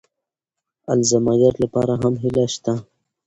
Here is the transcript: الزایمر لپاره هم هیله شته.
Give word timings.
الزایمر 0.93 1.53
لپاره 1.63 1.93
هم 2.01 2.13
هیله 2.23 2.45
شته. 2.53 2.73